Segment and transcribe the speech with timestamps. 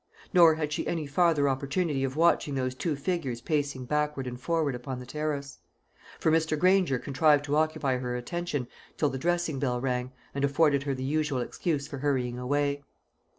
[0.33, 4.73] Nor had she any farther opportunity of watching those two figures pacing backward and forward
[4.73, 5.59] upon the terrace;
[6.19, 6.57] for Mr.
[6.57, 8.67] Granger contrived to occupy her attention
[8.97, 12.81] till the dressing bell rang, and afforded her the usual excuse for hurrying away.